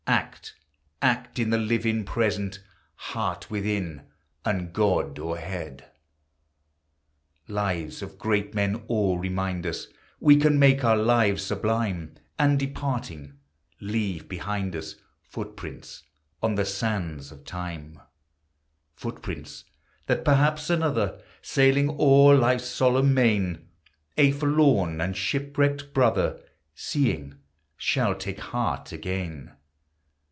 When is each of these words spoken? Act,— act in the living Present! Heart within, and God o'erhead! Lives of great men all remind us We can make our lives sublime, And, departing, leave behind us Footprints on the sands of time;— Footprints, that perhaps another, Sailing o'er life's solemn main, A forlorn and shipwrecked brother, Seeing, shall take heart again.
Act,— 0.07 0.55
act 1.11 1.39
in 1.39 1.51
the 1.51 1.57
living 1.57 2.03
Present! 2.03 2.59
Heart 2.95 3.49
within, 3.49 4.01
and 4.43 4.73
God 4.73 5.17
o'erhead! 5.17 5.89
Lives 7.47 8.01
of 8.01 8.17
great 8.17 8.53
men 8.53 8.83
all 8.87 9.17
remind 9.17 9.65
us 9.65 9.87
We 10.19 10.35
can 10.35 10.59
make 10.59 10.83
our 10.83 10.97
lives 10.97 11.43
sublime, 11.43 12.15
And, 12.37 12.59
departing, 12.59 13.39
leave 13.79 14.27
behind 14.27 14.75
us 14.75 14.95
Footprints 15.29 16.03
on 16.43 16.55
the 16.55 16.65
sands 16.65 17.31
of 17.31 17.45
time;— 17.45 18.01
Footprints, 18.97 19.63
that 20.07 20.25
perhaps 20.25 20.69
another, 20.69 21.21
Sailing 21.41 21.89
o'er 21.89 22.35
life's 22.35 22.67
solemn 22.67 23.13
main, 23.13 23.69
A 24.17 24.31
forlorn 24.33 24.99
and 24.99 25.15
shipwrecked 25.15 25.93
brother, 25.93 26.41
Seeing, 26.75 27.35
shall 27.77 28.13
take 28.13 28.39
heart 28.39 28.91
again. 28.91 29.53